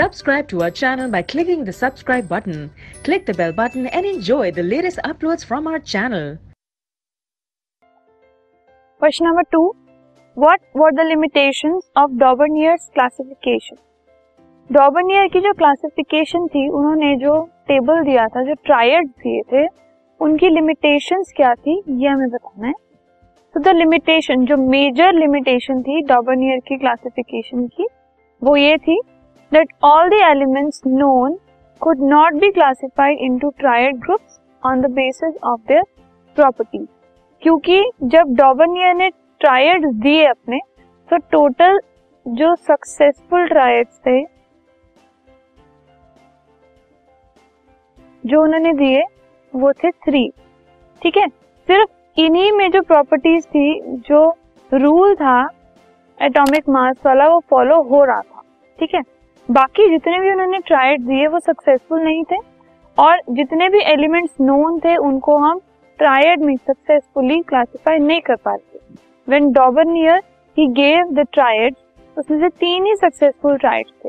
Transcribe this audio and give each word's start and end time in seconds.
Subscribe 0.00 0.48
to 0.48 0.62
our 0.62 0.70
channel 0.70 1.10
by 1.10 1.20
clicking 1.20 1.64
the 1.64 1.72
subscribe 1.74 2.26
button. 2.26 2.70
Click 3.04 3.26
the 3.26 3.34
bell 3.34 3.52
button 3.52 3.86
and 3.88 4.06
enjoy 4.06 4.50
the 4.50 4.62
latest 4.62 4.98
uploads 5.04 5.44
from 5.44 5.66
our 5.66 5.78
channel. 5.78 6.38
Question 9.00 9.26
number 9.26 9.42
two. 9.52 9.76
What 10.36 10.60
were 10.72 10.90
the 10.92 11.04
limitations 11.04 11.90
of 11.96 12.16
Daubernier's 12.22 12.88
classification? 12.94 13.76
डॉबरनियर 14.70 15.28
की 15.28 15.40
जो 15.40 15.52
classification 15.58 16.46
थी 16.48 16.66
उन्होंने 16.70 17.14
जो 17.20 17.36
table 17.68 18.02
दिया 18.04 18.26
था 18.34 18.42
जो 18.44 18.54
triad 18.66 19.08
दिए 19.24 19.40
थे 19.52 19.66
उनकी 20.20 20.48
लिमिटेशंस 20.48 21.32
क्या 21.36 21.54
थी 21.54 21.80
ये 22.02 22.08
हमें 22.08 22.28
बताना 22.30 22.66
है 22.66 22.72
तो 23.54 23.60
द 23.60 23.76
लिमिटेशन 23.76 24.44
जो 24.46 24.56
मेजर 24.70 25.12
लिमिटेशन 25.20 25.82
थी 25.82 26.02
डॉबरनियर 26.08 26.58
की 26.68 26.78
क्लासिफिकेशन 26.78 27.66
की 27.76 27.86
वो 28.42 28.56
ये 28.56 28.76
थी 28.86 29.00
that 29.52 29.72
all 29.84 30.08
the 30.08 30.20
elements 30.22 30.80
known 30.86 31.38
could 31.80 32.00
not 32.00 32.34
be 32.34 32.50
classified 32.50 33.18
into 33.20 33.50
triad 33.58 33.96
groups 33.96 34.38
on 34.62 34.80
the 34.80 34.90
basis 34.90 35.34
of 35.44 35.60
their 35.68 35.82
properties 36.36 36.86
क्योंकि 37.42 37.82
जब 38.04 38.34
डॉबरनियर 38.36 38.94
ने 38.94 39.08
ट्रायड 39.40 39.86
दिए 40.02 40.26
अपने 40.26 40.60
तो 41.10 41.16
टोटल 41.30 41.78
जो 42.26 42.54
सक्सेसफुल 42.56 43.46
ट्रायड्स 43.48 43.98
थे, 43.98 44.20
जो 48.24 48.42
उन्होंने 48.42 48.72
दिए, 48.72 49.02
वो 49.54 49.72
थे 49.72 49.90
थ्री 49.90 50.28
ठीक 51.02 51.16
है? 51.16 51.28
सिर्फ़ 51.28 52.20
इन्हीं 52.20 52.50
में 52.52 52.70
जो 52.70 52.82
प्रॉपर्टीज़ 52.82 53.46
थी, 53.46 53.80
जो 53.98 54.28
रूल 54.72 55.14
था 55.14 55.40
एटॉमिक 56.18 56.68
मास 56.68 56.96
वाला, 57.06 57.28
वो 57.28 57.40
फॉलो 57.50 57.82
हो 57.82 58.04
रहा 58.04 58.20
था. 58.20 58.42
ठीक 58.78 58.94
है? 58.94 59.00
बाकी 59.48 59.88
जितने 59.90 60.18
भी 60.20 60.30
उन्होंने 60.32 60.58
ट्राइड 60.58 61.00
दिए, 61.00 61.26
वो 61.26 61.38
सक्सेसफुल 61.38 62.02
नहीं 62.02 62.22
थे। 62.24 62.36
और 62.98 63.20
जितने 63.30 63.68
भी 63.68 63.80
एलिमेंट्स 63.82 64.34
नोन 64.40 64.78
थे, 64.78 64.96
उनको 64.96 65.36
हम 65.36 65.60
ट्रायड 65.98 66.40
में 66.40 66.56
सक्सेसफुली 66.56 67.40
क्लासिफाई 67.40 67.98
नहीं 67.98 68.20
कर 68.20 68.36
पाते। 68.36 68.78
When 69.28 69.52
Dobereiner 69.52 70.22
he 70.56 70.66
gave 70.66 71.10
the 71.12 71.26
triad 71.32 71.74
उसमें 72.16 72.38
से 72.40 72.48
तीन 72.48 72.86
ही 72.86 72.94
सक्सेसफुल 72.96 73.56
ट्रायड्स 73.56 73.92
थे। 74.04 74.08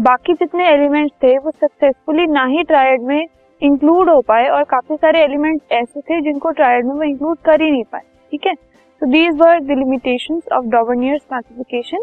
बाकी 0.00 0.32
जितने 0.32 0.68
एलिमेंट्स 0.68 1.14
थे, 1.22 1.36
वो 1.38 1.50
सक्सेसफुली 1.50 2.26
ना 2.26 2.44
ही 2.44 2.62
ट्रायड 2.62 3.02
में 3.02 3.26
इंक्लूड 3.62 4.10
हो 4.10 4.20
पाए, 4.20 4.48
और 4.48 4.64
काफ़ी 4.64 4.96
सारे 4.96 5.20
एलिमेंट 5.20 5.62
ऐसे 5.72 6.00
थे 6.00 6.20
जिनको 6.20 6.50
ट्रायड 6.50 6.86
में 6.86 6.94
वो 6.94 7.02
इंक्लूड 7.02 7.38
कर 7.38 7.62
ही 7.62 7.70
नहीं 7.70 7.84
पाए। 7.84 8.02
ठीक 8.30 8.46
है? 8.46 8.54
तो 8.54 9.06
these 9.06 9.36
were 9.36 9.60
the 9.60 9.78
limitations 9.78 10.42
of 10.52 10.64
Dobereiner's 10.64 11.22
classification 11.28 12.02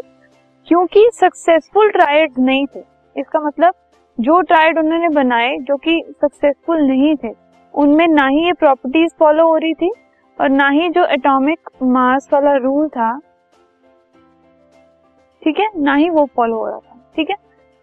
क्योंकि 0.66 1.08
सक्सेसफुल 1.14 1.90
ट्रायड 1.90 2.38
नहीं 2.38 2.66
थे। 2.66 2.80
इसका 3.16 3.40
मतलब 3.40 3.74
जो 4.18 4.40
ट्रायड 4.42 4.78
उन्होंने 4.78 5.08
बनाए, 5.10 5.56
जो 5.58 5.76
कि 5.76 6.02
सक्सेसफुल 6.14 6.80
नहीं 6.82 7.14
थे, 7.16 7.32
उनमें 7.74 8.06
ना 8.08 8.26
ही 8.26 8.44
ये 8.44 8.52
प्रॉपर्टीज़ 8.54 9.14
फॉलो 9.18 9.46
हो 9.48 9.56
रही 9.56 9.74
थी 9.74 9.90
और 10.38 10.48
ना 10.50 10.68
ही 10.70 10.88
जो 10.90 11.04
एटॉमिक 11.06 11.68
मास 11.84 12.28
वाला 12.32 12.54
रूल 12.56 12.88
था, 12.88 13.16
ठीक 15.42 15.58
है, 15.58 15.68
ना 15.76 15.94
ही 15.94 16.08
वो 16.10 16.24
फॉलो 16.36 16.56
हो 16.56 16.66
रहा 16.66 16.78
था, 16.78 17.00
ठीक 17.16 17.30
है? 17.30 17.36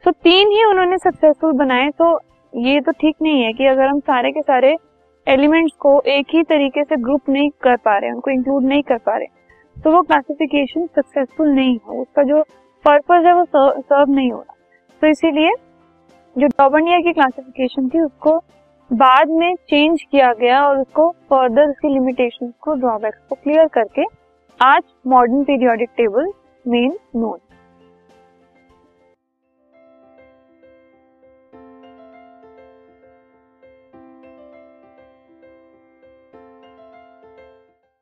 तो 0.03 0.12
तीन 0.14 0.52
ही 0.52 0.64
उन्होंने 0.64 0.97
सक्सेसफुल 1.00 1.52
बनाए 1.58 1.90
तो 1.92 2.20
ये 2.53 2.81
तो 2.81 2.92
ठीक 2.92 3.16
नहीं 3.22 3.44
है 3.44 3.53
कि 3.53 3.66
अगर 3.66 3.88
हम 3.88 4.00
सारे 4.02 4.31
के 4.31 4.42
सारे 4.42 4.75
एलिमेंट्स 5.28 5.75
को 5.80 6.00
एक 6.09 6.34
ही 6.34 6.44
तरीके 6.44 6.84
से 6.84 6.95
ग्रुप 6.97 7.30
नहीं 7.30 7.50
कर 7.64 7.75
पा 7.78 7.97
रहे, 7.97 8.12
उनको 8.12 8.31
इंक्लूड 8.31 8.64
नहीं 8.64 8.84
कर 8.84 8.97
पा 8.97 9.16
रहे 9.18 9.42
तो 9.75 9.92
वो 9.92 10.02
क्लासिफिकेशन 10.02 10.86
सक्सेसफुल 10.88 11.50
नहीं 11.50 11.78
है। 11.80 12.02
उसका 12.02 12.23
जो 12.23 12.44
पर्पज 12.86 13.26
है 13.26 13.34
वो 13.34 13.44
सर्व 13.45 14.12
नहीं 14.12 14.31
हो 14.31 14.39
रहा। 14.39 14.56
तो 15.02 15.08
इसीलिए 15.08 15.52
जो 16.36 16.48
डॉबनिया 16.50 17.00
की 17.00 17.14
क्लासिफिकेशन 17.14 17.88
थी, 17.90 18.00
उसको 18.00 18.38
बाद 18.91 19.30
में 19.30 19.53
चेंज 19.69 20.02
किया 20.02 20.31
गया 20.34 20.62
और 20.68 20.78
उसको 20.78 21.09
फर्दर 21.30 21.69
उसकी 21.69 21.94
लिमिटेशन 21.94 22.53
को 22.62 22.74
ड्रॉबैक्स 22.75 23.19
को 23.30 23.35
क्लियर 23.35 23.68
करके 23.74 24.03
आज 24.59 24.81
मॉडर्न 25.08 25.44
पीरियोडिक 25.44 25.90
टेबल 25.97 26.31
मेन 26.66 26.97
नोन 27.16 27.38